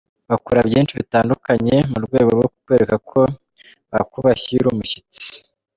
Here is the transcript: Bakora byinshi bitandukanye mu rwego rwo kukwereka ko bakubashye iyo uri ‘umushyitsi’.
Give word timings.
Bakora 0.29 0.59
byinshi 0.67 0.97
bitandukanye 0.99 1.75
mu 1.91 1.97
rwego 2.05 2.29
rwo 2.37 2.47
kukwereka 2.53 2.95
ko 3.09 3.19
bakubashye 3.91 4.49
iyo 4.53 4.59
uri 4.65 4.69
‘umushyitsi’. 4.73 5.25